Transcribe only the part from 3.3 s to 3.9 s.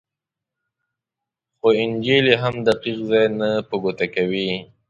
نه په